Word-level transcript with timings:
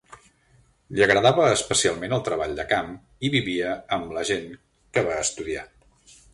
Li 0.99 1.03
agradava 1.05 1.49
especialment 1.57 2.15
el 2.17 2.23
treball 2.31 2.57
de 2.61 2.67
camp 2.73 2.91
i 3.29 3.33
vivia 3.37 3.77
amb 3.99 4.17
la 4.19 4.27
gent 4.33 4.51
que 4.97 5.07
va 5.11 5.23
estudiar. 5.29 5.71